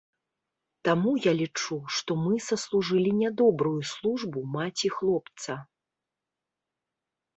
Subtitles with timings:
[0.87, 5.61] Таму я лічу, што мы саслужылі нядобрую службу маці хлопца.